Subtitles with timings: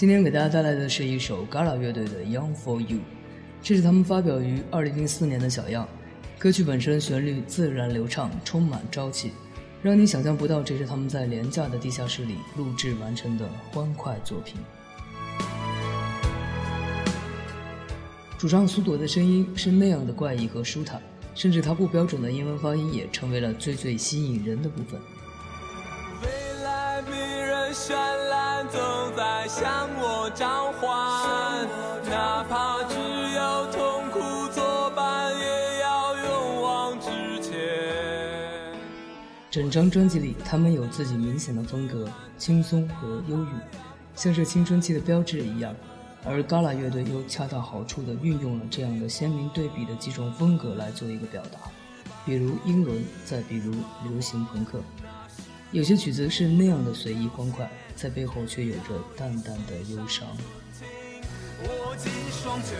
[0.00, 2.96] 今天给大家带来的是一首 Gala 乐队的《Young for You》，
[3.62, 5.86] 这是他们发表于2004年的小样。
[6.38, 9.32] 歌曲本身旋律自然流畅，充满朝气，
[9.82, 14.56] 让你想象不到这是他们在廉价的地下室里录制完成的欢快作品。
[18.38, 20.98] 主唱苏朵的声音是那样的怪异和舒坦，
[21.34, 24.98] 甚至他不标准的英文发音也成为了最最吸引人的部分。
[26.22, 27.74] 未来迷人，
[29.40, 31.66] 在向我召唤。
[32.10, 32.94] 哪怕只
[33.34, 34.20] 有痛苦
[34.52, 37.54] 作伴，也要勇往直前。
[39.50, 42.06] 整张专辑里，他们有自己明显的风格，
[42.36, 43.48] 轻松和忧郁，
[44.14, 45.74] 像是青春期的标志一样。
[46.22, 51.60] 而 Gala 乐队又恰到好处地运用了这样的鲜明对比的几种风格来做一个表达，
[52.26, 53.72] 比如英伦，再比如
[54.06, 54.80] 流行朋克。
[55.72, 60.26] 有些曲子是那样的随意欢快，在背后却有着淡淡的忧伤。
[61.62, 62.76] 握紧双拳，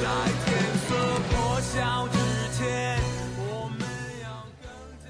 [0.00, 0.06] 在
[0.44, 0.54] 天
[0.86, 0.94] 色
[1.28, 2.18] 破晓之
[2.56, 3.00] 前，
[3.38, 3.80] 我们
[4.22, 4.46] 要。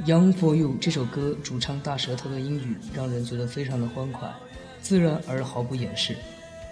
[0.07, 4.33] Young for You 这首歌主唱大舌头的英语让人觉得非常的欢快，
[4.81, 6.17] 自然而毫不掩饰。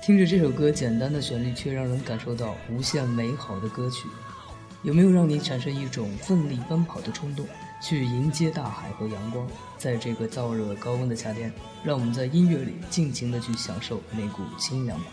[0.03, 4.09] 听着这首歌简单的旋律，却让人感受到无限美好的歌曲。
[4.83, 7.47] 有没有让你产生一种奋力奔跑的冲动？
[7.81, 9.47] 去迎接大海和阳光，
[9.77, 11.53] 在这个燥热高温的夏天，
[11.85, 15.07] 让我们在音乐里尽情的去享受那股清凉吧。